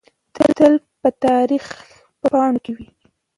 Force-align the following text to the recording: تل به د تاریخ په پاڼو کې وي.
تل 0.57 0.73
به 1.01 1.09
د 1.13 1.15
تاریخ 1.25 1.65
په 2.19 2.27
پاڼو 2.33 2.59
کې 2.65 2.71
وي. 2.77 2.87